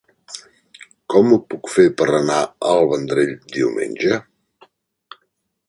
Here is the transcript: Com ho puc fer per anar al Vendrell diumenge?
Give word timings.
Com 1.13 1.33
ho 1.35 1.37
puc 1.53 1.69
fer 1.73 1.85
per 1.99 2.07
anar 2.21 2.39
al 2.71 2.89
Vendrell 2.95 3.37
diumenge? 3.59 4.19